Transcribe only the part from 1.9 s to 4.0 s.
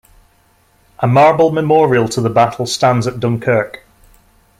to the battle stands at Dunkirk.